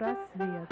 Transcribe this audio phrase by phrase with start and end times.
[0.00, 0.68] Психпросвет.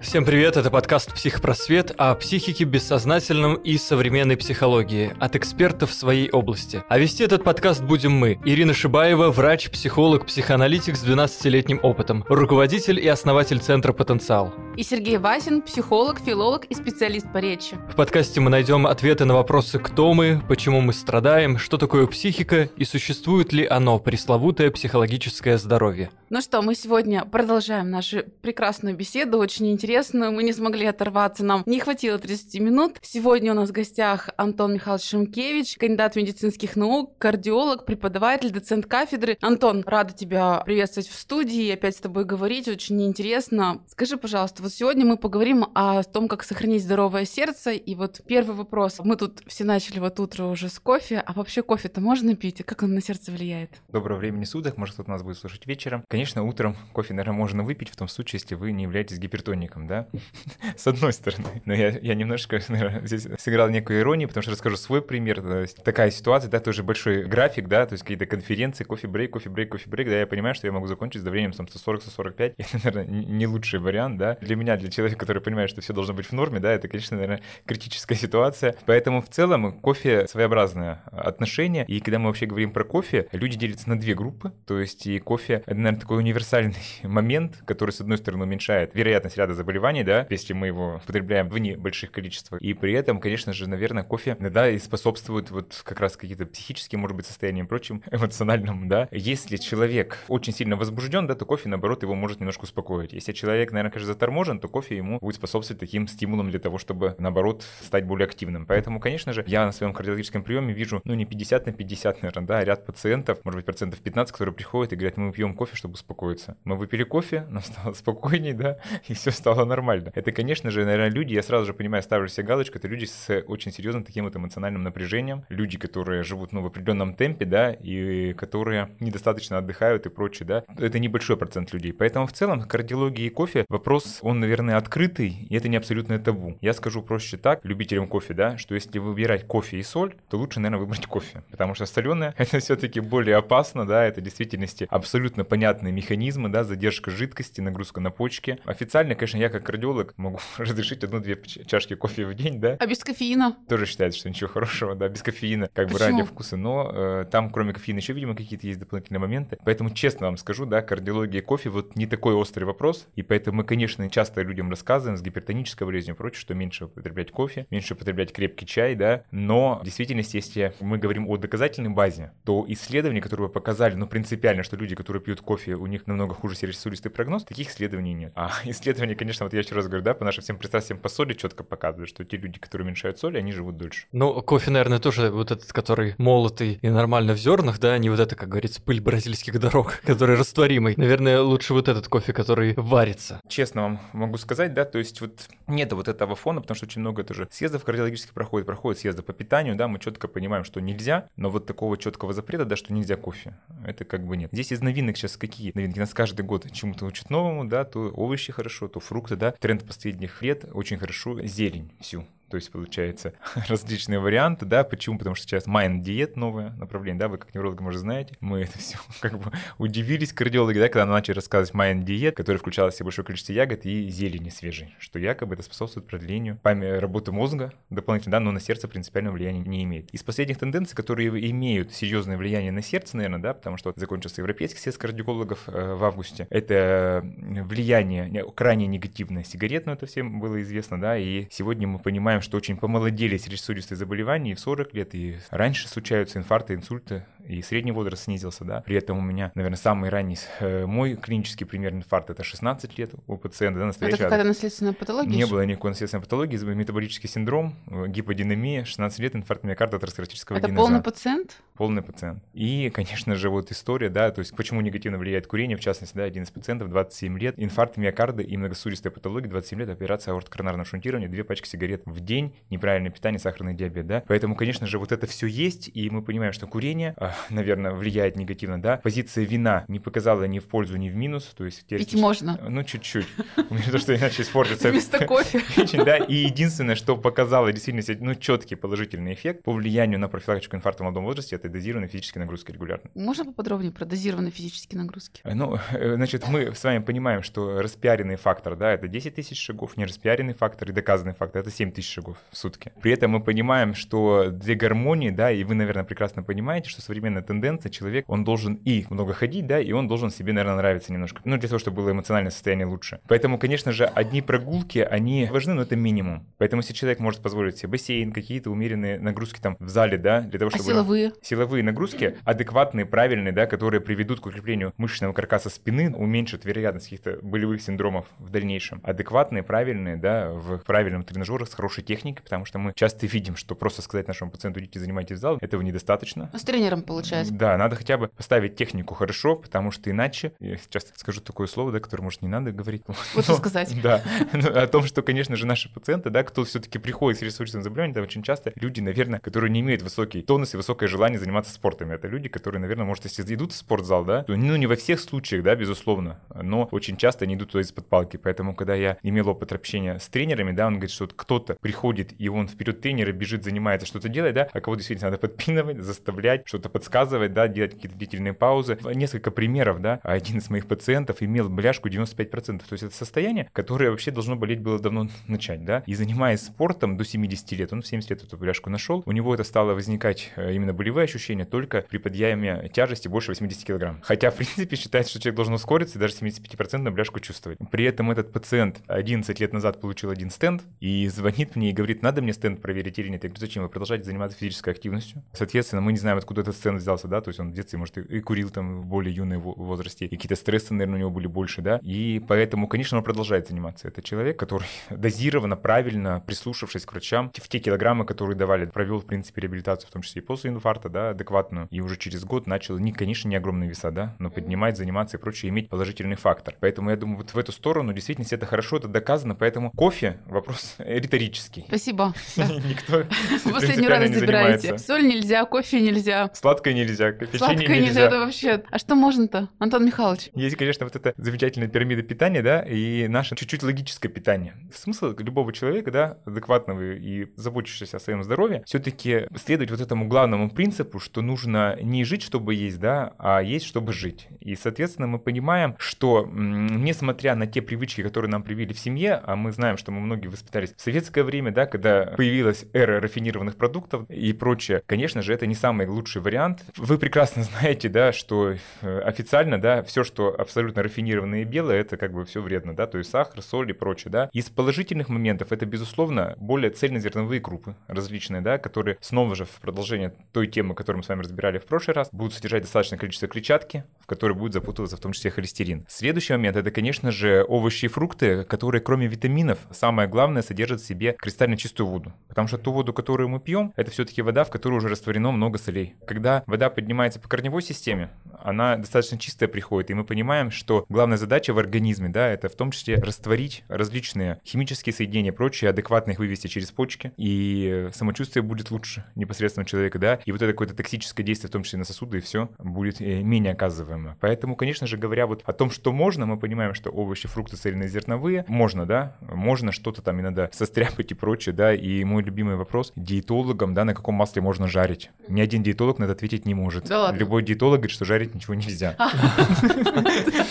[0.00, 6.82] Всем привет, это подкаст «Психпросвет» о психике, бессознательном и современной психологии от экспертов своей области.
[6.88, 13.00] А вести этот подкаст будем мы, Ирина Шибаева, врач, психолог, психоаналитик с 12-летним опытом, руководитель
[13.00, 14.54] и основатель Центра «Потенциал».
[14.76, 17.76] И Сергей Васин, психолог, филолог и специалист по речи.
[17.90, 22.70] В подкасте мы найдем ответы на вопросы «Кто мы?», «Почему мы страдаем?», «Что такое психика?»
[22.76, 26.10] и существует ли оно, пресловутое психологическое здоровье.
[26.30, 30.30] Ну что, мы сегодня продолжаем нашу прекрасную беседу, очень интересную.
[30.30, 32.98] Мы не смогли оторваться, нам не хватило 30 минут.
[33.02, 39.36] Сегодня у нас в гостях Антон Михайлович Шимкевич, кандидат медицинских наук, кардиолог, преподаватель, доцент кафедры.
[39.40, 43.82] Антон, рада тебя приветствовать в студии и опять с тобой говорить, очень интересно.
[43.88, 47.72] Скажи, пожалуйста, вот сегодня мы поговорим о том, как сохранить здоровое сердце.
[47.72, 48.98] И вот первый вопрос.
[49.02, 52.60] Мы тут все начали вот утро уже с кофе, а вообще кофе-то можно пить?
[52.60, 53.70] И как он на сердце влияет?
[53.88, 56.04] Доброго времени суток, может кто-то нас будет слушать вечером.
[56.08, 60.08] Конечно, утром кофе, наверное, можно выпить в том случае, если вы не являетесь гипертоником, да?
[60.76, 61.62] С одной стороны.
[61.64, 65.66] Но я, я немножко, наверное, здесь сыграл некую иронию, потому что расскажу свой пример.
[65.84, 70.20] Такая ситуация, да, тоже большой график, да, то есть какие-то конференции, кофе-брейк, кофе-брейк, кофе-брейк, да,
[70.20, 72.54] я понимаю, что я могу закончить с давлением там 140-145.
[72.58, 74.36] Это, наверное, не лучший вариант, да.
[74.50, 77.16] Для меня, для человека, который понимает, что все должно быть в норме, да, это, конечно,
[77.16, 78.74] наверное, критическая ситуация.
[78.84, 81.84] Поэтому в целом кофе своеобразное отношение.
[81.86, 84.52] И когда мы вообще говорим про кофе, люди делятся на две группы.
[84.66, 89.36] То есть и кофе, это, наверное, такой универсальный момент, который, с одной стороны, уменьшает вероятность
[89.36, 92.60] ряда заболеваний, да, если мы его потребляем в небольших количествах.
[92.60, 96.98] И при этом, конечно же, наверное, кофе иногда и способствует вот как раз какие-то психические,
[96.98, 99.06] может быть, состояниям, прочим, эмоциональным, да.
[99.12, 103.12] Если человек очень сильно возбужден, да, то кофе, наоборот, его может немножко успокоить.
[103.12, 107.14] Если человек, наверное, конечно, заторможен, то кофе ему будет способствовать таким стимулом для того, чтобы,
[107.18, 108.66] наоборот, стать более активным.
[108.66, 112.46] Поэтому, конечно же, я на своем кардиологическом приеме вижу, ну, не 50 на 50, наверное,
[112.46, 115.94] да, ряд пациентов, может быть, процентов 15, которые приходят и говорят, мы пьем кофе, чтобы
[115.94, 116.56] успокоиться.
[116.64, 120.12] Мы выпили кофе, нам стало спокойней, да, и все стало нормально.
[120.14, 123.42] Это, конечно же, наверное, люди, я сразу же понимаю, ставлю себе галочку, это люди с
[123.46, 128.32] очень серьезным таким вот эмоциональным напряжением, люди, которые живут, ну, в определенном темпе, да, и
[128.34, 130.64] которые недостаточно отдыхают и прочее, да.
[130.78, 131.92] Это небольшой процент людей.
[131.92, 136.56] Поэтому в целом кардиология и кофе, вопрос, наверное, открытый, и это не абсолютное табу.
[136.60, 140.60] Я скажу проще так, любителям кофе, да, что если выбирать кофе и соль, то лучше,
[140.60, 145.44] наверное, выбрать кофе, потому что соленое это все-таки более опасно, да, это в действительности абсолютно
[145.44, 148.58] понятные механизмы, да, задержка жидкости, нагрузка на почки.
[148.64, 152.76] Официально, конечно, я как кардиолог могу разрешить одну-две чашки кофе в день, да.
[152.78, 153.56] А без кофеина?
[153.68, 155.98] Тоже считается, что ничего хорошего, да, без кофеина, как Почему?
[155.98, 159.58] бы ради вкуса, но э, там, кроме кофеина, еще, видимо, какие-то есть дополнительные моменты.
[159.64, 163.64] Поэтому, честно вам скажу, да, кардиология кофе вот не такой острый вопрос, и поэтому мы,
[163.64, 168.32] конечно, часто людям рассказываем с гипертонической болезнью и прочее, что меньше употреблять кофе, меньше употреблять
[168.32, 173.48] крепкий чай, да, но в действительности, если мы говорим о доказательной базе, то исследования, которые
[173.48, 177.70] показали, ну, принципиально, что люди, которые пьют кофе, у них намного хуже сердечно-сосудистый прогноз, таких
[177.70, 178.32] исследований нет.
[178.34, 181.34] А исследования, конечно, вот я еще раз говорю, да, по нашим всем пристрастиям по соли
[181.34, 184.06] четко показывают, что те люди, которые уменьшают соль, они живут дольше.
[184.12, 188.20] Ну, кофе, наверное, тоже вот этот, который молотый и нормально в зернах, да, не вот
[188.20, 190.94] это, как говорится, пыль бразильских дорог, который растворимый.
[190.96, 193.40] Наверное, лучше вот этот кофе, который варится.
[193.48, 197.00] Честно вам могу сказать, да, то есть вот нет вот этого фона, потому что очень
[197.00, 201.28] много тоже съездов кардиологических проходит, проходит съезды по питанию, да, мы четко понимаем, что нельзя,
[201.36, 204.50] но вот такого четкого запрета, да, что нельзя кофе, это как бы нет.
[204.52, 205.98] Здесь из новинок сейчас какие новинки?
[205.98, 209.52] Нас каждый год чему-то учат новому, да, то овощи хорошо, то фрукты, да.
[209.52, 212.24] Тренд последних лет очень хорошо зелень всю.
[212.50, 213.32] То есть, получается,
[213.68, 215.18] различные варианты, да, почему?
[215.18, 218.34] Потому что сейчас MIND diet новое направление, да, вы как невролог, может, знаете.
[218.40, 222.90] Мы это все как бы удивились, кардиологи, да, когда начали рассказывать MIND diet, который включал
[222.90, 227.72] в себя большое количество ягод и зелени свежей, что якобы это способствует продлению работы мозга
[227.88, 230.10] дополнительно, да, но на сердце принципиального влияния не имеет.
[230.12, 234.80] Из последних тенденций, которые имеют серьезное влияние на сердце, наверное, да, потому что закончился Европейский
[234.80, 241.00] съезд кардиологов э, в августе, это влияние крайне негативное сигарет, но это всем было известно,
[241.00, 245.88] да, и сегодня мы понимаем, что очень помолодели сердечно-сосудистые заболевания в 40 лет, и раньше
[245.88, 248.80] случаются инфаркты, инсульты, и средний возраст снизился, да.
[248.82, 253.10] При этом у меня, наверное, самый ранний э, мой клинический пример инфаркта это 16 лет
[253.26, 254.16] у пациента, да, настоящий.
[254.16, 255.36] Это какая-то наследственная патология?
[255.36, 260.68] Не было никакой наследственной патологии, метаболический синдром, э, гиподинамия, 16 лет, инфаркт миокарда, атеросклеротического Это
[260.68, 260.82] генеза.
[260.82, 261.62] полный пациент?
[261.76, 262.42] Полный пациент.
[262.52, 266.24] И, конечно же, вот история, да, то есть почему негативно влияет курение, в частности, да,
[266.24, 271.28] один из пациентов, 27 лет, инфаркт миокарда и многосудистая патология, 27 лет, операция аортокоронарного шунтирования,
[271.28, 274.22] две пачки сигарет в день, неправильное питание, сахарный диабет, да.
[274.26, 277.14] Поэтому, конечно же, вот это все есть, и мы понимаем, что курение,
[277.50, 278.96] наверное, влияет негативно, да.
[278.96, 281.86] Позиция вина не показала ни в пользу, ни в минус, то есть...
[281.86, 282.58] Пить можно.
[282.68, 283.26] Ну, чуть-чуть.
[283.56, 284.90] У меня то, что иначе испортится...
[284.90, 285.60] Вместо кофе.
[286.04, 291.02] Да, и единственное, что показало действительно ну, четкий положительный эффект по влиянию на профилактику инфаркта
[291.02, 293.10] в молодом возрасте, это дозированные физические нагрузки регулярно.
[293.14, 295.42] Можно поподробнее про дозированные физические нагрузки?
[295.44, 299.96] Ну, э, значит, мы с вами понимаем, что распиаренный фактор, да, это 10 тысяч шагов,
[299.96, 302.92] не распиаренный фактор и доказанный фактор, это 7 тысяч шагов в сутки.
[303.00, 307.42] При этом мы понимаем, что для гармонии, да, и вы, наверное, прекрасно понимаете, что современная
[307.42, 311.42] тенденция, человек, он должен и много ходить, да, и он должен себе, наверное, нравиться немножко.
[311.44, 313.20] Ну, для того, чтобы было эмоциональное состояние лучше.
[313.28, 316.46] Поэтому, конечно же, одни прогулки, они важны, но это минимум.
[316.56, 320.58] Поэтому, если человек может позволить себе бассейн, какие-то умеренные нагрузки там в зале, да, для
[320.58, 320.90] того, а чтобы...
[320.90, 321.32] А силовые?
[321.42, 327.38] Силовые нагрузки, адекватные, правильные, да, которые приведут к укреплению мышечного каркаса спины, уменьшат вероятность каких-то
[327.42, 329.00] болевых синдромов в дальнейшем.
[329.04, 333.74] Адекватные, правильные, да, в правильном тренажере с хорошей техникой, потому что мы часто видим, что
[333.74, 336.48] просто сказать нашему пациенту, идите занимайтесь в зал, этого недостаточно.
[336.52, 337.52] А с тренером получается?
[337.52, 341.92] Да, надо хотя бы поставить технику хорошо, потому что иначе, я сейчас скажу такое слово,
[341.92, 343.02] да, которое, может, не надо говорить.
[343.34, 343.94] Вот что сказать.
[344.02, 344.22] Да,
[344.52, 348.22] о том, что, конечно же, наши пациенты, да, кто все-таки приходит с сердечно заболеванием, это
[348.22, 352.10] очень часто люди, наверное, которые не имеют высокий тонус и высокое желание заниматься спортом.
[352.12, 355.20] Это люди, которые, наверное, может, если идут в спортзал, да, то, ну, не во всех
[355.20, 358.36] случаях, да, безусловно, но очень часто они идут туда из-под палки.
[358.36, 362.32] Поэтому, когда я имел опыт общения с тренерами, да, он говорит, что вот кто-то приходит,
[362.38, 366.62] и он вперед тренера бежит, занимается, что-то делает, да, а кого действительно надо подпинывать, заставлять,
[366.66, 368.98] что-то подсказывать, да, делать какие-то длительные паузы.
[369.14, 374.10] Несколько примеров, да, один из моих пациентов имел бляшку 95%, то есть это состояние, которое
[374.10, 378.06] вообще должно болеть было давно начать, да, и занимаясь спортом до 70 лет, он в
[378.06, 382.04] 70 лет эту бляшку нашел, у него это стало возникать э, именно болевые ощущения только
[382.10, 384.20] при подъеме тяжести больше 80 килограмм.
[384.22, 387.78] Хотя, в принципе, считается, что человек должен ускориться и даже 75% бляшку чувствовать.
[387.90, 392.22] При этом этот пациент 11 лет назад получил один стенд и звонит мне и говорит,
[392.22, 393.42] надо мне стенд проверить или нет.
[393.44, 393.84] Я говорю, зачем?
[393.84, 395.42] Вы продолжаете заниматься физической активностью.
[395.54, 398.18] Соответственно, мы не знаем, откуда этот стенд взялся, да, то есть он в детстве, может,
[398.18, 401.82] и курил там в более юной возрасте, и какие-то стрессы, наверное, у него были больше,
[401.82, 404.08] да, и поэтому, конечно, он продолжает заниматься.
[404.08, 409.26] Это человек, который дозированно, правильно, прислушавшись к врачам, в те килограммы, которые давали, провел, в
[409.26, 412.98] принципе, реабилитацию, в том числе и после инфаркта, да, адекватную, и уже через год начал,
[412.98, 416.74] не, конечно, не огромные веса, да, но поднимать, заниматься и прочее, иметь положительный фактор.
[416.80, 420.96] Поэтому я думаю, вот в эту сторону действительно это хорошо, это доказано, поэтому кофе— вопрос
[420.98, 421.84] риторический.
[421.88, 422.34] Спасибо.
[422.56, 423.24] Никто
[423.70, 424.98] Последний раз забираете.
[424.98, 426.50] Соль нельзя, кофе нельзя.
[426.54, 428.22] Сладкое нельзя, печенье Сладкое нельзя.
[428.22, 428.82] это вообще...
[428.90, 430.50] А что можно-то, Антон Михайлович?
[430.54, 434.74] Есть, конечно, вот эта замечательная пирамида питания, да, и наше чуть-чуть логическое питание.
[434.94, 440.70] Смысл любого человека, да, адекватного и заботящегося о своем здоровье, все-таки следовать вот этому главному
[440.70, 444.48] принципу, что нужно не жить, чтобы есть, да, а есть, чтобы жить.
[444.60, 449.56] И, соответственно, мы понимаем, что несмотря на те привычки, которые нам привили в семье, а
[449.56, 454.28] мы знаем, что мы многие воспитались в советское время, да, когда появилась эра рафинированных продуктов
[454.30, 456.69] и прочее, конечно же, это не самый лучший вариант.
[456.96, 462.16] Вы прекрасно знаете, да, что э, официально, да, все, что абсолютно рафинированное и белое, это
[462.16, 464.50] как бы все вредно, да, то есть сахар, соль и прочее, да.
[464.52, 470.34] Из положительных моментов это, безусловно, более цельнозерновые крупы различные, да, которые снова же в продолжение
[470.52, 474.04] той темы, которую мы с вами разбирали в прошлый раз, будут содержать достаточное количество клетчатки,
[474.20, 476.04] в которой будет запутываться в том числе холестерин.
[476.08, 481.06] Следующий момент это, конечно же, овощи и фрукты, которые кроме витаминов, самое главное, содержат в
[481.06, 482.32] себе кристально чистую воду.
[482.48, 485.78] Потому что ту воду, которую мы пьем, это все-таки вода, в которой уже растворено много
[485.78, 486.14] солей.
[486.26, 488.30] Когда вода поднимается по корневой системе,
[488.62, 492.74] она достаточно чистая приходит, и мы понимаем, что главная задача в организме, да, это в
[492.74, 498.90] том числе растворить различные химические соединения, прочие, адекватно их вывести через почки, и самочувствие будет
[498.90, 502.38] лучше непосредственно человека, да, и вот это какое-то токсическое действие, в том числе на сосуды,
[502.38, 504.36] и все будет э, менее оказываемо.
[504.40, 508.64] Поэтому, конечно же, говоря вот о том, что можно, мы понимаем, что овощи, фрукты цельнозерновые,
[508.68, 513.94] можно, да, можно что-то там иногда состряпать и прочее, да, и мой любимый вопрос диетологам,
[513.94, 515.30] да, на каком масле можно жарить.
[515.48, 517.04] Ни один диетолог на это ответить не может.
[517.04, 517.38] Да ладно?
[517.38, 519.14] Любой диетолог говорит, что жарить ничего нельзя.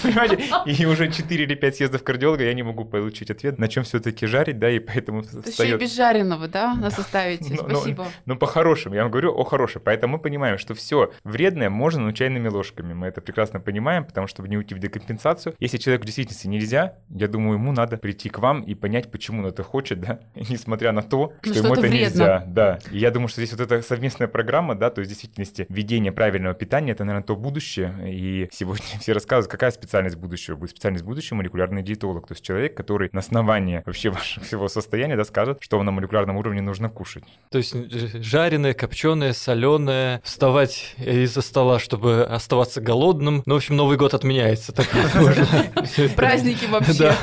[0.03, 0.39] Понимаете?
[0.65, 4.25] И уже 4 или 5 съездов кардиолога я не могу получить ответ, на чем все-таки
[4.27, 7.55] жарить, да, и поэтому Еще и без жареного, да, нас оставите.
[7.55, 8.07] Спасибо.
[8.25, 9.81] Ну, по-хорошему, я вам говорю о хорошем.
[9.83, 12.93] Поэтому мы понимаем, что все вредное можно, но чайными ложками.
[12.93, 15.55] Мы это прекрасно понимаем, потому что не уйти в декомпенсацию.
[15.59, 19.47] Если человеку действительно нельзя, я думаю, ему надо прийти к вам и понять, почему он
[19.47, 22.43] это хочет, да, несмотря на то, Ну, что ему это нельзя.
[22.47, 22.79] Да.
[22.91, 26.11] И я думаю, что здесь вот эта совместная программа, да, то есть в действительности введение
[26.11, 27.93] правильного питания, это, наверное, то будущее.
[28.05, 30.55] И сегодня все рассказывают, какая специальность будущего.
[30.55, 35.15] Будет специальность будущего молекулярный диетолог, то есть человек, который на основании вообще вашего всего состояния,
[35.15, 37.23] да, скажет, что вам на молекулярном уровне нужно кушать.
[37.51, 43.43] То есть э, жареное, копченое, соленое, вставать из-за стола, чтобы оставаться голодным.
[43.45, 44.73] Ну, в общем, Новый год отменяется.
[46.15, 47.13] Праздники вообще.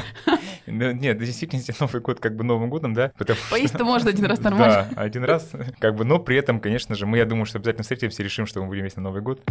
[0.66, 3.12] Ну, нет, в действительности Новый год как бы Новым годом, да?
[3.50, 4.88] Поесть-то можно один раз нормально.
[4.90, 7.82] Да, один раз, как бы, но при этом, конечно же, мы, я думаю, что обязательно
[7.82, 9.42] встретимся и решим, что мы будем вместе на Новый год.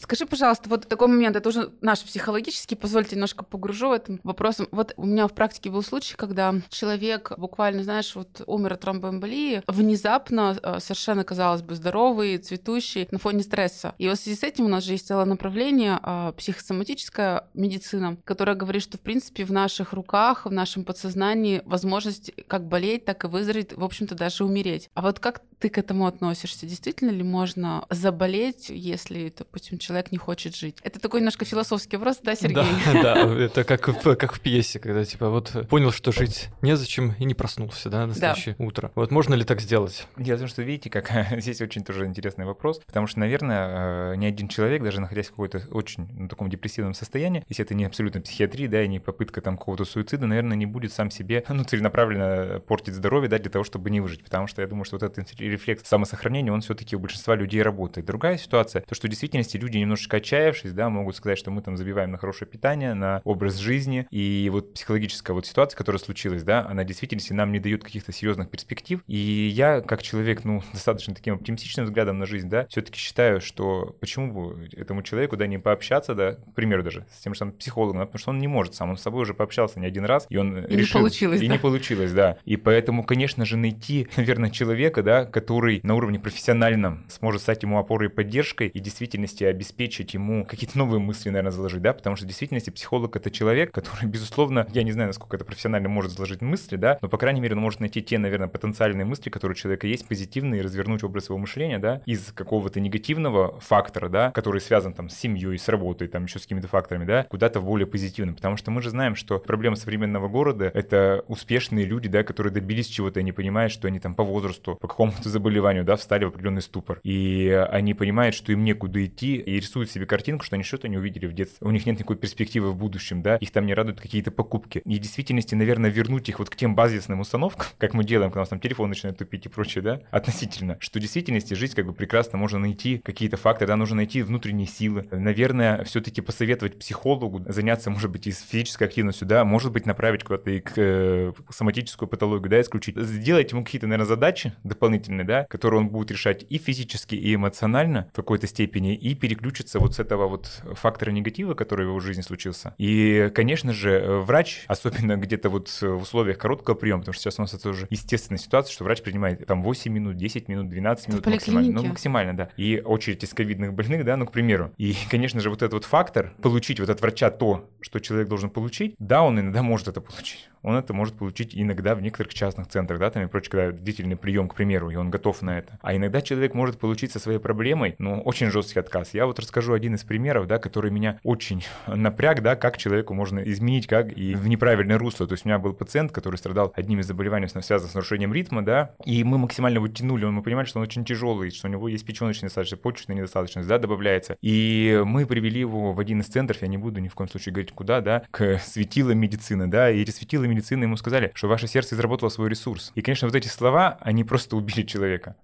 [0.00, 4.68] Скажи, пожалуйста, вот такой момент, это уже наш психологический, позвольте немножко погружу в этом вопросом.
[4.70, 9.62] Вот у меня в практике был случай, когда человек буквально, знаешь, вот умер от тромбоэмболии,
[9.66, 13.94] внезапно э, совершенно, казалось бы, здоровый, цветущий на фоне стресса.
[13.98, 18.16] И вот в связи с этим у нас же есть целое направление э, психосоматическая медицина,
[18.24, 23.24] которая говорит, что, в принципе, в наших руках, в нашем подсознании возможность как болеть, так
[23.24, 24.88] и выздороветь, в общем-то, даже умереть.
[24.94, 26.66] А вот как ты к этому относишься?
[26.66, 30.78] Действительно ли можно заболеть, если, допустим, человек не хочет жить.
[30.82, 32.64] Это такой немножко философский вопрос, да, Сергей?
[32.92, 37.14] Да, да, это как в, как в пьесе, когда типа вот понял, что жить незачем
[37.16, 38.64] и не проснулся, да, на следующее да.
[38.64, 38.90] утро.
[38.96, 40.08] Вот можно ли так сделать?
[40.16, 44.16] Дело в том, что видите, как здесь очень тоже интересный вопрос, потому что, наверное, э,
[44.16, 47.84] ни один человек, даже находясь в какой-то очень ну, таком депрессивном состоянии, если это не
[47.84, 51.62] абсолютно психиатрия, да, и не попытка там какого-то суицида, наверное, не будет сам себе, ну,
[51.62, 55.04] целенаправленно портить здоровье, да, для того, чтобы не выжить, потому что я думаю, что вот
[55.04, 55.18] этот
[55.52, 58.06] рефлекс самосохранения, он все-таки у большинства людей работает.
[58.06, 61.76] Другая ситуация, то, что в действительности люди немножечко отчаявшись, да, могут сказать, что мы там
[61.76, 64.06] забиваем на хорошее питание, на образ жизни.
[64.10, 68.50] И вот психологическая вот ситуация, которая случилась, да, она действительно нам не дает каких-то серьезных
[68.50, 69.02] перспектив.
[69.06, 73.96] И я, как человек, ну, достаточно таким оптимистичным взглядом на жизнь, да, все-таки считаю, что
[74.00, 77.54] почему бы этому человеку, да, не пообщаться, да, к примеру даже, с тем же самым
[77.54, 80.04] психологом, да, потому что он не может сам, он с собой уже пообщался не один
[80.04, 81.00] раз, и он и решил...
[81.00, 81.52] не получилось, И да?
[81.52, 82.38] не получилось, да.
[82.44, 87.78] И поэтому, конечно же, найти, наверное, человека, да, который на уровне профессиональном сможет стать ему
[87.78, 92.14] опорой и поддержкой и в действительности обеспечить ему какие-то новые мысли, наверное, заложить, да, потому
[92.14, 96.12] что в действительности психолог— это человек, который, безусловно, я не знаю, насколько это профессионально может
[96.12, 99.54] заложить мысли, да, но, по крайней мере, он может найти те, наверное, потенциальные мысли, которые
[99.54, 104.30] у человека есть, позитивные, и развернуть образ его мышления, да, из какого-то негативного фактора, да,
[104.30, 107.64] который связан там с семьей, с работой, там еще с какими-то факторами, да, куда-то в
[107.64, 112.22] более позитивный, потому что мы же знаем, что проблема современного города— это успешные люди, да,
[112.22, 116.24] которые добились чего-то, они понимают, что они там по возрасту, по какому-то заболеванию, да, встали
[116.24, 120.56] в определенный ступор, и они понимают, что им некуда идти, и рисуют себе картинку, что
[120.56, 121.66] они что-то не увидели в детстве.
[121.66, 124.82] У них нет никакой перспективы в будущем, да, их там не радуют какие-то покупки.
[124.84, 128.40] И в действительности, наверное, вернуть их вот к тем базисным установкам, как мы делаем, когда
[128.40, 131.86] у нас там телефон начинает тупить и прочее, да, относительно, что в действительности жизнь как
[131.86, 135.06] бы прекрасно можно найти какие-то факты, да, нужно найти внутренние силы.
[135.10, 140.24] Наверное, все-таки посоветовать психологу заняться, может быть, и с физической активностью, да, может быть, направить
[140.24, 142.96] куда-то и к э, соматическую патологию, да, исключить.
[142.96, 148.08] Сделать ему какие-то, наверное, задачи дополнительные, да, которые он будет решать и физически, и эмоционально
[148.12, 152.22] в какой-то степени, и переключиться вот с этого вот фактора негатива, который в его жизни
[152.22, 152.74] случился.
[152.78, 157.42] И, конечно же, врач, особенно где-то вот в условиях короткого приема, потому что сейчас у
[157.42, 161.26] нас это уже естественная ситуация, что врач принимает там 8 минут, 10 минут, 12 минут
[161.26, 161.72] максимально.
[161.72, 162.48] Ну, максимально, да.
[162.56, 164.72] И очередь из ковидных больных, да, ну, к примеру.
[164.78, 168.50] И, конечно же, вот этот вот фактор, получить вот от врача то, что человек должен
[168.50, 172.68] получить, да, он иногда может это получить он это может получить иногда в некоторых частных
[172.68, 175.78] центрах, да, там и прочее, когда длительный прием, к примеру, и он готов на это.
[175.82, 179.14] А иногда человек может получить со своей проблемой, ну, очень жесткий отказ.
[179.14, 183.40] Я вот расскажу один из примеров, да, который меня очень напряг, да, как человеку можно
[183.40, 185.26] изменить, как и в неправильное русло.
[185.26, 188.64] То есть у меня был пациент, который страдал одним из заболеваний, связанных с нарушением ритма,
[188.64, 191.88] да, и мы максимально его тянули, мы понимали, что он очень тяжелый, что у него
[191.88, 194.36] есть печеночная недостаточность, почечная недостаточность, да, добавляется.
[194.40, 197.52] И мы привели его в один из центров, я не буду ни в коем случае
[197.52, 201.66] говорить куда, да, к светилам медицины, да, и эти светила медицины ему сказали, что ваше
[201.66, 202.92] сердце изработало свой ресурс.
[202.94, 205.36] И, конечно, вот эти слова, они просто убили человека.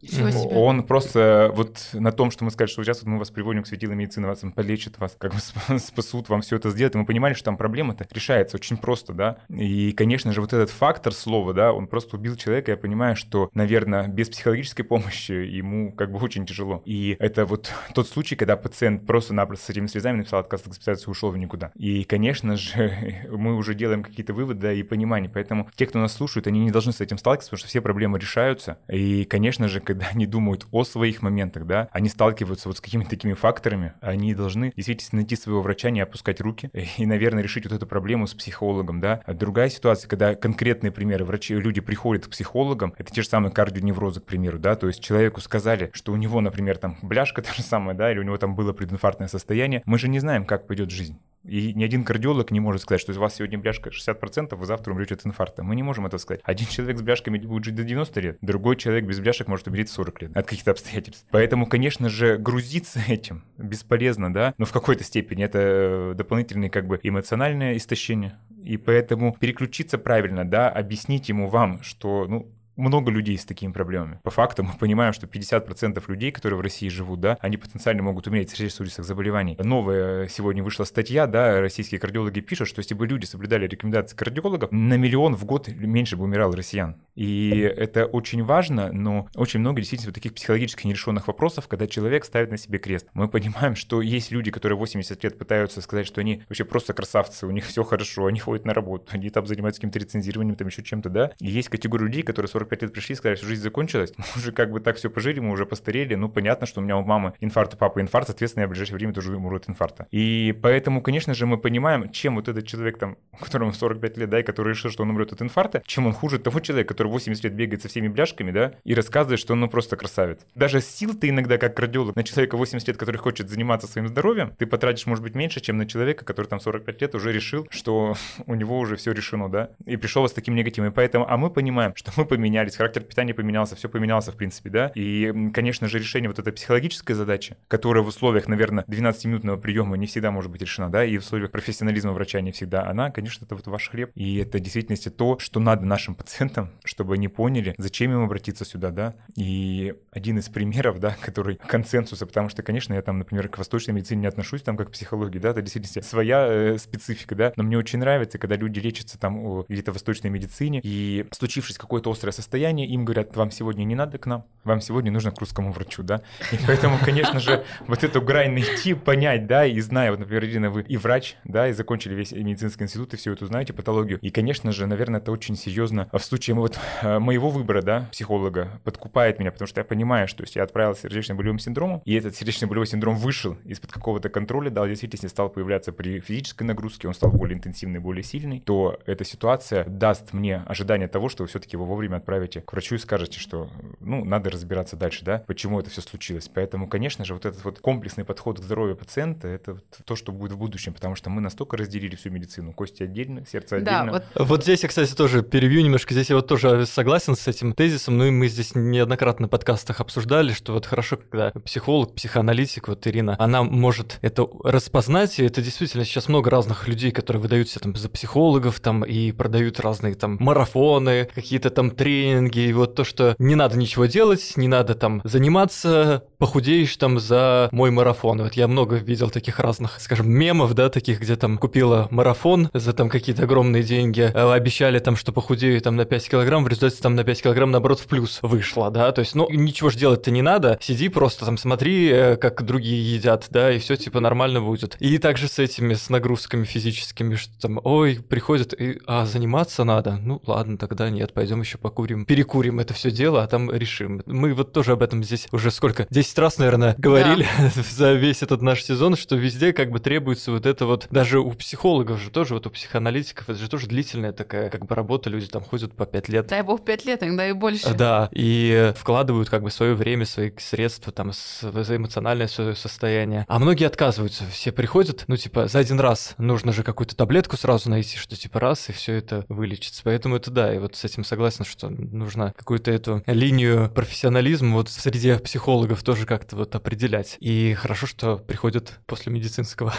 [0.51, 3.67] Он просто вот на том, что мы сказали, что сейчас вот мы вас приводим к
[3.67, 6.95] светилам медицины, вас там полечат, вас как бы спасут, вам все это сделают.
[6.95, 9.39] И мы понимали, что там проблема-то решается очень просто, да.
[9.49, 12.71] И, конечно же, вот этот фактор слова, да, он просто убил человека.
[12.71, 16.83] Я понимаю, что, наверное, без психологической помощи ему как бы очень тяжело.
[16.85, 21.09] И это вот тот случай, когда пациент просто-напросто с этими слезами написал отказ от госпитализации
[21.09, 21.73] и ушел в никуда.
[21.75, 25.31] И, конечно же, мы уже делаем какие-то выводы да, и понимания.
[25.33, 28.19] Поэтому те, кто нас слушают, они не должны с этим сталкиваться, потому что все проблемы
[28.19, 28.79] решаются.
[28.89, 33.11] И, конечно же, когда они думают о своих моментах, да, они сталкиваются вот с какими-то
[33.11, 37.73] такими факторами, они должны действительно найти своего врача, не опускать руки и, наверное, решить вот
[37.73, 39.23] эту проблему с психологом, да.
[39.25, 43.53] А другая ситуация, когда конкретные примеры, врачи, люди приходят к психологам, это те же самые
[43.53, 47.53] кардионеврозы, к примеру, да, то есть человеку сказали, что у него, например, там бляшка та
[47.53, 50.67] же самая, да, или у него там было прединфарктное состояние, мы же не знаем, как
[50.67, 51.19] пойдет жизнь.
[51.45, 54.93] И ни один кардиолог не может сказать, что у вас сегодня бляшка 60%, вы завтра
[54.93, 55.63] умрете от инфаркта.
[55.63, 56.41] Мы не можем это сказать.
[56.45, 59.89] Один человек с бляшками будет жить до 90 лет, другой человек без бляшек может умереть
[59.89, 61.27] в 40 лет от каких-то обстоятельств.
[61.31, 66.87] Поэтому, конечно же, грузиться этим бесполезно, да, но в какой-то степени это э, дополнительное как
[66.87, 68.39] бы эмоциональное истощение.
[68.63, 74.21] И поэтому переключиться правильно, да, объяснить ему вам, что, ну, много людей с такими проблемами.
[74.23, 78.27] По факту мы понимаем, что 50% людей, которые в России живут, да, они потенциально могут
[78.27, 79.57] умереть в среднесудистых заболеваний.
[79.59, 84.71] Новая сегодня вышла статья, да, российские кардиологи пишут, что если бы люди соблюдали рекомендации кардиологов,
[84.73, 86.97] на миллион в год меньше бы умирало россиян.
[87.15, 92.51] И это очень важно, но очень много действительно таких психологически нерешенных вопросов, когда человек ставит
[92.51, 93.09] на себе крест.
[93.13, 97.47] Мы понимаем, что есть люди, которые 80 лет пытаются сказать, что они вообще просто красавцы,
[97.47, 100.83] у них все хорошо, они ходят на работу, они там занимаются каким-то рецензированием, там еще
[100.83, 101.33] чем-то, да.
[101.41, 104.53] И есть категория людей, которые 45 лет пришли и сказали, что жизнь закончилась, мы уже
[104.53, 107.33] как бы так все пожили, мы уже постарели, ну понятно, что у меня у мамы
[107.41, 110.07] инфаркт, у папы инфаркт, соответственно, я в ближайшее время тоже умру от инфаркта.
[110.11, 114.41] И поэтому, конечно же, мы понимаем, чем вот этот человек там, которому 45 лет, да,
[114.41, 117.45] и который решил, что он умрет от инфаркта, чем он хуже того человека, который 80
[117.45, 120.41] лет бегает со всеми бляшками, да, и рассказывает, что он ну просто красавец.
[120.55, 124.53] Даже сил ты иногда, как кардиолог, на человека 80 лет, который хочет заниматься своим здоровьем,
[124.59, 128.15] ты потратишь, может быть, меньше, чем на человека, который там 45 лет уже решил, что
[128.47, 130.91] у него уже все решено, да, и пришел с таким негативом.
[130.91, 132.25] И поэтому, а мы понимаем, что мы
[132.59, 136.53] поменялись, характер питания поменялся, все поменялся, в принципе, да, и, конечно же, решение вот этой
[136.53, 141.17] психологической задачи, которая в условиях, наверное, 12-минутного приема не всегда может быть решена, да, и
[141.19, 144.61] в условиях профессионализма врача не всегда, она, конечно, это вот ваш хлеб, и это в
[144.61, 149.95] действительности то, что надо нашим пациентам, чтобы они поняли, зачем им обратиться сюда, да, и
[150.11, 154.23] один из примеров, да, который консенсуса, потому что, конечно, я там, например, к восточной медицине
[154.23, 157.79] не отношусь, там, как к психологии, да, это действительно своя э, специфика, да, но мне
[157.79, 162.48] очень нравится, когда люди лечатся там где-то в восточной медицине, и случившись какое-то острое состояние,
[162.57, 166.23] им говорят, вам сегодня не надо к нам, вам сегодня нужно к русскому врачу, да,
[166.53, 170.71] и поэтому, конечно же, вот эту грань найти, понять, да, и зная, вот, например, Ирина,
[170.71, 174.31] вы и врач, да, и закончили весь медицинский институт, и все это знаете, патологию, и,
[174.31, 176.09] конечно же, наверное, это очень серьезно.
[176.13, 180.43] В случае вот э, моего выбора, да, психолога, подкупает меня, потому что я понимаю, что
[180.43, 184.87] если я отправился с сердечно-болевым синдромом, и этот сердечно-болевой синдром вышел из-под какого-то контроля, да,
[184.87, 189.85] действительно стал появляться при физической нагрузке, он стал более интенсивный, более сильный, то эта ситуация
[189.85, 193.69] даст мне ожидание того, что все-таки его вовремя отправите к врачу и скажете, что,
[194.01, 196.49] ну, надо разбираться дальше, да, почему это все случилось.
[196.53, 200.33] Поэтому, конечно же, вот этот вот комплексный подход к здоровью пациента, это вот то, что
[200.33, 204.13] будет в будущем, потому что мы настолько разделили всю медицину, кости отдельно, сердце отдельно.
[204.13, 204.49] Да, вот...
[204.49, 208.19] вот здесь я, кстати, тоже перебью немножко, здесь я вот тоже согласен с этим тезисом,
[208.19, 213.07] ну и мы здесь неоднократно на подкастах обсуждали, что вот хорошо, когда психолог, психоаналитик, вот
[213.07, 217.81] Ирина, она может это распознать, и это действительно сейчас много разных людей, которые выдают себя
[217.83, 223.05] там за психологов, там, и продают разные там марафоны, какие-то там тренинги, и вот то,
[223.05, 228.43] что не надо ничего делать, не надо там заниматься, похудеешь там за мой марафон.
[228.43, 232.93] Вот я много видел таких разных, скажем, мемов, да, таких, где там купила марафон за
[232.93, 237.03] там какие-то огромные деньги, а обещали там, что похудею там на 5 килограмм, в результате
[237.03, 240.31] там на 5 килограмм наоборот в плюс вышла, да, то есть, ну, ничего же делать-то
[240.31, 244.61] не надо, сиди просто там смотри, э, как другие едят, да, и все типа нормально
[244.61, 244.97] будет.
[245.01, 250.19] И также с этими, с нагрузками физическими, что там, ой, приходят, и, а заниматься надо,
[250.23, 254.23] ну ладно, тогда нет, пойдем еще покурим, перекурим это все дело, а там решим.
[254.27, 257.83] Мы вот тоже об этом здесь уже сколько, 10 раз, наверное, говорили да.
[257.91, 261.53] за весь этот наш сезон, что везде как бы требуется вот это вот, даже у
[261.53, 265.47] психологов же тоже, вот у психоаналитиков, это же тоже длительная такая как бы работа, люди
[265.47, 266.47] там ходят по 5 лет.
[266.49, 267.95] Дай бог 5 лет, иногда и больше.
[267.95, 273.45] Да, и вкладывают как бы свое время, свои средства, там, за эмоциональное свое состояние.
[273.49, 277.91] А многие отказываются, все приходят, ну, типа, за один раз нужно же какую-то таблетку сразу
[277.91, 280.03] найти, что типа раз, и все это вылечится.
[280.05, 284.89] Поэтому это да, и вот с этим согласен, что нужно какую-то эту линию профессионализма вот
[284.89, 287.37] среди психологов тоже как-то вот определять.
[287.41, 289.93] И хорошо, что приходят после медицинского.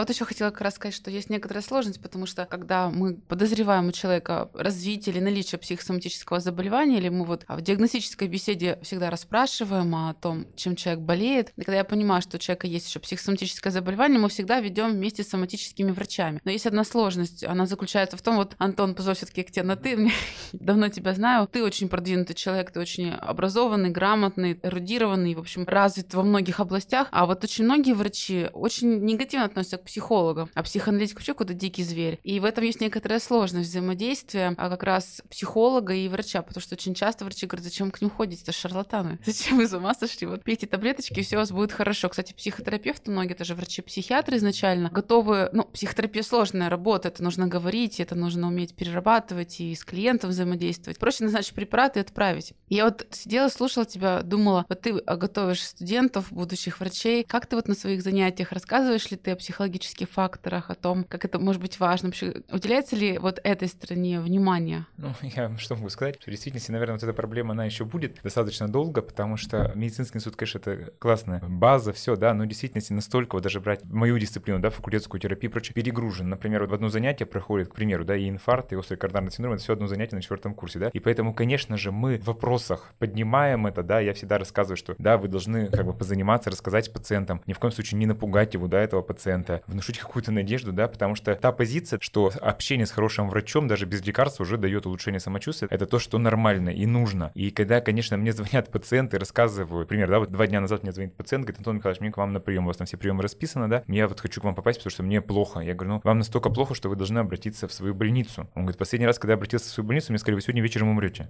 [0.00, 3.88] Вот еще хотела как раз сказать, что есть некоторая сложность, потому что когда мы подозреваем
[3.88, 9.94] у человека развитие или наличие психосоматического заболевания, или мы вот в диагностической беседе всегда расспрашиваем
[9.94, 13.70] о том, чем человек болеет, и когда я понимаю, что у человека есть еще психосоматическое
[13.70, 16.40] заболевание, мы всегда ведем вместе с соматическими врачами.
[16.44, 19.76] Но есть одна сложность, она заключается в том, вот, Антон, позволь все-таки к тебе на
[19.76, 20.12] ты, мне
[20.54, 26.14] давно тебя знаю, ты очень продвинутый человек, ты очень образованный, грамотный, эрудированный, в общем, развит
[26.14, 31.16] во многих областях, а вот очень многие врачи очень негативно относятся к психолога, а психоаналитик
[31.16, 32.20] вообще какой-то дикий зверь.
[32.22, 36.76] И в этом есть некоторая сложность взаимодействия а как раз психолога и врача, потому что
[36.76, 39.18] очень часто врачи говорят, зачем к ним ходите, это шарлатаны.
[39.26, 40.26] Зачем вы из ума сошли?
[40.26, 42.08] Вот пейте таблеточки, и все у вас будет хорошо.
[42.08, 48.14] Кстати, психотерапевты, многие даже врачи-психиатры изначально готовы, ну, психотерапия сложная работа, это нужно говорить, это
[48.14, 50.98] нужно уметь перерабатывать и с клиентом взаимодействовать.
[50.98, 52.52] Проще назначить препараты и отправить.
[52.68, 57.66] Я вот сидела, слушала тебя, думала, вот ты готовишь студентов, будущих врачей, как ты вот
[57.66, 61.60] на своих занятиях рассказываешь ли ты о психологии психологических факторах, о том, как это может
[61.60, 62.08] быть важно.
[62.08, 64.86] Вообще, уделяется ли вот этой стране внимание?
[64.96, 66.18] Ну, я что могу сказать?
[66.20, 70.36] В действительности, наверное, вот эта проблема, она еще будет достаточно долго, потому что медицинский институт,
[70.36, 74.60] конечно, это классная база, все, да, но в действительности настолько, вот даже брать мою дисциплину,
[74.60, 76.28] да, факультетскую терапию и прочее, перегружен.
[76.28, 79.54] Например, вот в одно занятие проходит, к примеру, да, и инфаркт, и острый коронарный синдром,
[79.54, 82.92] это все одно занятие на четвертом курсе, да, и поэтому, конечно же, мы в вопросах
[82.98, 87.42] поднимаем это, да, я всегда рассказываю, что, да, вы должны как бы позаниматься, рассказать пациентам,
[87.46, 91.14] ни в коем случае не напугать его, да, этого пациента, внушить какую-то надежду, да, потому
[91.14, 95.68] что та позиция, что общение с хорошим врачом даже без лекарств уже дает улучшение самочувствия,
[95.70, 97.30] это то, что нормально и нужно.
[97.34, 101.14] И когда, конечно, мне звонят пациенты, рассказывают, например, да, вот два дня назад мне звонит
[101.14, 103.68] пациент, говорит, Антон Михайлович, мне к вам на прием, у вас там все приемы расписаны,
[103.68, 105.60] да, я вот хочу к вам попасть, потому что мне плохо.
[105.60, 108.48] Я говорю, ну, вам настолько плохо, что вы должны обратиться в свою больницу.
[108.54, 110.88] Он говорит, последний раз, когда я обратился в свою больницу, мне сказали, вы сегодня вечером
[110.88, 111.28] умрете.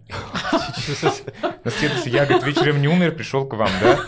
[1.65, 3.99] На следующий я, говорит, вечером не умер, пришел к вам, да?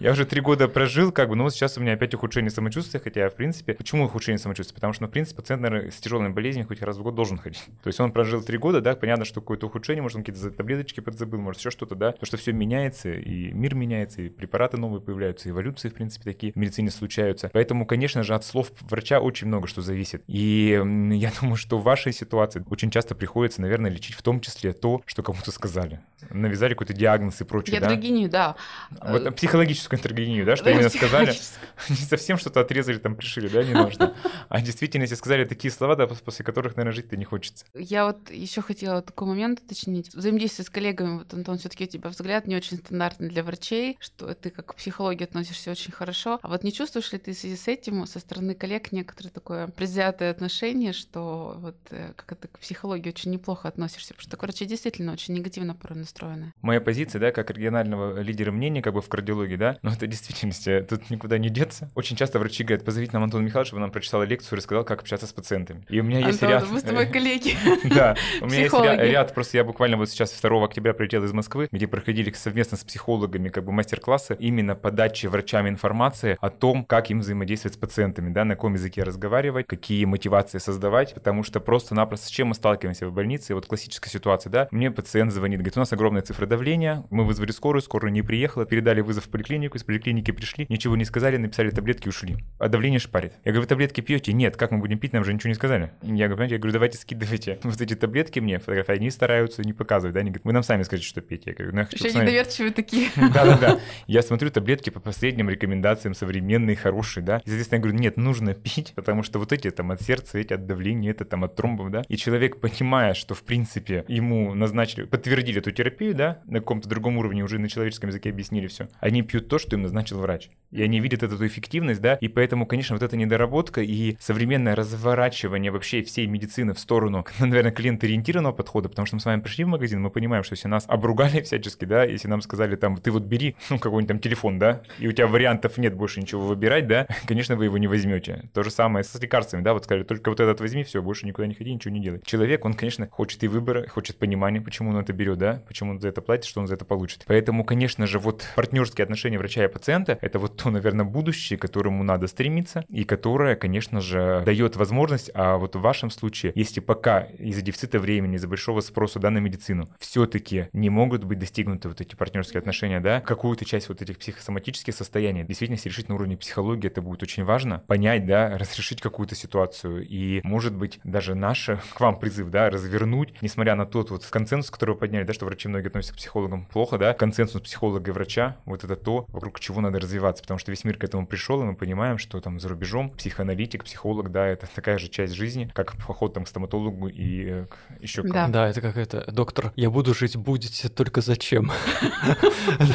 [0.00, 3.28] Я уже три года прожил, как бы, но сейчас у меня опять ухудшение самочувствия, хотя,
[3.28, 4.74] в принципе, почему ухудшение самочувствия?
[4.74, 7.38] Потому что, ну, в принципе, пациент, наверное, с тяжелыми болезнями хоть раз в год должен
[7.38, 7.62] ходить.
[7.82, 11.00] То есть он прожил три года, да, понятно, что какое-то ухудшение, может, он какие-то таблеточки
[11.00, 15.00] подзабыл, может, еще что-то, да, то, что все меняется, и мир меняется, и препараты новые
[15.00, 17.50] появляются, и эволюции, в принципе, такие в медицине случаются.
[17.52, 20.22] Поэтому, конечно же, от слов врача очень много что зависит.
[20.26, 20.70] И
[21.12, 25.02] я думаю, что в вашей ситуации очень часто приходится, наверное, лечить в том числе то,
[25.06, 26.00] что кому-то сказали.
[26.30, 27.86] Навязали какой-то диагноз и прочее, да?
[27.86, 28.56] Ядрогению, да.
[29.02, 31.34] Вот психологическую энтерогению, да, что именно сказали.
[31.88, 34.14] Не совсем что-то отрезали, там пришили, да, не нужно.
[34.48, 37.64] А действительно, если сказали такие слова, да, после которых, наверное, жить-то не хочется.
[37.74, 40.14] Я вот еще хотела такой момент уточнить.
[40.14, 44.34] Взаимодействие с коллегами, вот, Антон, все-таки у тебя взгляд не очень стандартный для врачей, что
[44.34, 46.38] ты как к психологии относишься очень хорошо.
[46.42, 49.68] А вот не чувствуешь ли ты в связи с этим со стороны коллег некоторое такое
[49.68, 54.14] предвзятое отношение, что вот э, как это к психологии очень неплохо относишься?
[54.14, 56.52] Потому что врачи действительно очень негативно порой настроены.
[56.62, 60.84] Моя позиция, да, как регионального лидера мнения, как бы в кардиологии, да, но это действительности
[60.88, 61.90] тут никуда не деться.
[61.94, 65.00] Очень часто врачи говорят, позовите нам Антона Михайловича, чтобы нам прочитал лекцию и рассказал, как
[65.00, 65.84] общаться с пациентами.
[65.88, 66.70] И у меня есть Антон, ряд...
[66.70, 67.56] мы с тобой коллеги.
[67.84, 71.68] Да, у меня есть ряд, просто я буквально вот сейчас 2 октября прилетел из Москвы,
[71.70, 77.10] где проходили совместно с психологами как бы мастер-классы именно подачи врачам информации о том, как
[77.10, 82.26] им взаимодействовать с пациентами, да, на каком языке разговаривать, какие мотивации создавать, потому что просто-напросто
[82.26, 85.80] с чем мы сталкиваемся в больнице, вот классическая ситуация, да, мне пациент звонит, говорит, у
[85.80, 89.84] нас огромная цифра давления, мы вызвали скорую, скорая не приехала, передали вызов в поликлинику, из
[89.84, 92.36] поликлиники пришли, ничего не сказали, написали таблетки, ушли.
[92.58, 93.34] А давление шпарит.
[93.44, 94.32] Я говорю, вы таблетки пьете?
[94.32, 95.92] Нет, как мы будем пить, нам же ничего не сказали.
[96.02, 100.14] Я говорю, я говорю, давайте скидывайте вот эти таблетки мне, фотографии, они стараются не показывать,
[100.14, 101.42] да, они говорят, вы нам сами скажите, что пить.
[101.46, 103.08] Я говорю, ну я хочу Еще недоверчивые такие.
[103.16, 103.78] Да-да-да.
[104.06, 107.36] Я смотрю таблетки по последним рекомендациям современные, хорошие, да.
[107.44, 110.54] И, соответственно, я говорю, нет, нужно пить, потому что вот эти там от сердца, эти
[110.54, 112.02] от давления, это там от тромбов, да.
[112.08, 117.18] И человек, понимая, что, в принципе, ему назначили, подтвердили эту терапию, да, на каком-то другом
[117.18, 120.50] уровне уже на человеческом языке объяснили все, они пьют то, что им назначил врач.
[120.72, 125.70] И они видят эту эффективность, да, и поэтому, конечно, вот эта недоработка и современное разворачивание
[125.70, 129.68] вообще всей медицины в сторону, наверное, клиент-ориентированного подхода, потому что мы с вами пришли в
[129.68, 133.22] магазин, мы понимаем, что если нас обругали всячески, да, если нам сказали там, ты вот
[133.22, 137.06] бери, ну, какой-нибудь там телефон, да, и у тебя вариантов нет больше ничего выбирать, да,
[137.26, 138.48] конечно, вы его не возьмете.
[138.52, 141.46] То же самое с лекарствами, да, вот сказали, только вот этот возьми, все, больше никуда
[141.46, 142.20] не ходи, ничего не делай.
[142.24, 146.00] Человек, он, конечно, хочет и выбора, хочет понимания, почему он это берет, да, почему он
[146.00, 147.24] за это платит, что он за это получит.
[147.26, 151.62] Поэтому, конечно же, вот партнерские отношения врача и пациента, это вот то, наверное, будущее, к
[151.62, 156.80] которому надо стремиться, и которое, конечно же, дает возможность, а вот в вашем случае, если
[156.80, 161.88] пока из-за дефицита времени, из-за большого спроса да, на медицину, все-таки не могут быть достигнуты
[161.88, 166.36] вот эти партнерские отношения, да, какую-то часть вот этих психосоматических состояний, действительно, решить на уровне
[166.36, 171.68] психологии, это будет очень важно, понять, да, разрешить какую-то ситуацию, и, может быть, даже наш
[171.94, 175.46] к вам призыв, да, развернуть, несмотря на тот вот консенсус, который вы подняли, да, что
[175.46, 179.60] врачи многие относятся к психологам плохо, да, консенсус психолога и врача, вот это то, вокруг
[179.60, 182.58] чего надо развиваться, потому что весь мир к этому пришел, и мы понимаем, что там
[182.58, 187.06] за рубежом психоаналитик, психолог, да, это такая же часть жизни, как поход там к стоматологу
[187.06, 187.66] и э,
[188.00, 188.48] еще к да.
[188.48, 191.70] да, это как это, доктор, я буду жить, будете, только зачем?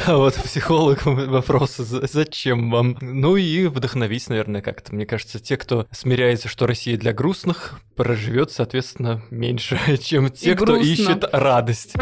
[0.06, 2.98] Да, вот психолог вопрос, зачем вам?
[3.00, 4.94] Ну и вдохновить, наверное, как-то.
[4.94, 10.76] Мне кажется, те, кто смиряется, что Россия для грустных, проживет, соответственно, меньше, чем те, кто
[10.76, 11.94] ищет радость.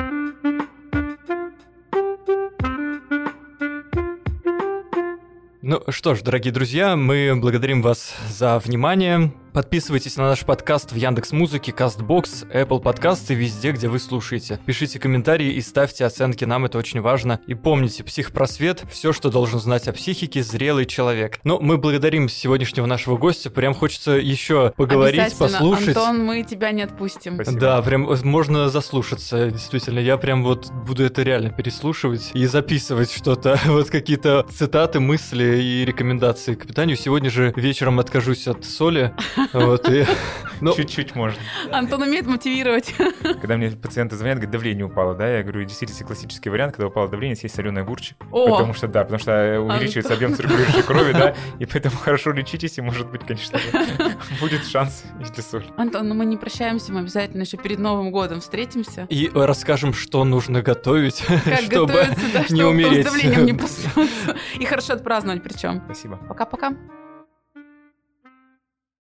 [5.70, 9.33] Ну что ж, дорогие друзья, мы благодарим вас за внимание.
[9.52, 14.60] Подписывайтесь на наш подкаст в Яндекс Музыке, Castbox, Apple Podcast и везде, где вы слушаете.
[14.64, 17.40] Пишите комментарии и ставьте оценки, нам это очень важно.
[17.48, 21.40] И помните, психпросвет– все, что должен знать о психике зрелый человек.
[21.42, 25.96] Но мы благодарим сегодняшнего нашего гостя, прям хочется еще поговорить, послушать.
[25.96, 27.34] Антон, мы тебя не отпустим.
[27.34, 27.58] Спасибо.
[27.58, 29.98] Да, прям э, можно заслушаться, действительно.
[29.98, 35.84] Я прям вот буду это реально переслушивать и записывать что-то, вот какие-то цитаты, мысли и
[35.84, 36.96] рекомендации к питанию.
[36.96, 39.12] Сегодня же вечером откажусь от соли.
[39.53, 40.07] Вот, и...
[40.62, 41.40] Ну, Чуть-чуть можно.
[41.72, 42.94] Антон умеет мотивировать.
[43.22, 47.09] Когда мне пациенты звонят, говорят, давление упало, да, я говорю, действительно классический вариант, когда упало
[47.09, 48.18] давление, съесть соленый огурчик.
[48.31, 52.76] О, Потому что, да, потому что увеличивается объем циркулирующей крови, да, и поэтому хорошо лечитесь,
[52.76, 53.59] и, может быть, конечно
[54.40, 55.64] будет шанс, если соль.
[55.79, 59.07] Антон, ну мы не прощаемся, мы обязательно еще перед Новым годом встретимся.
[59.09, 61.94] и расскажем, что нужно готовить, Как чтобы
[62.35, 63.07] да, не чтобы умереть.
[63.07, 64.37] с давлением не проснуться.
[64.59, 65.81] И хорошо отпраздновать причем.
[65.87, 66.18] Спасибо.
[66.29, 66.72] Пока-пока.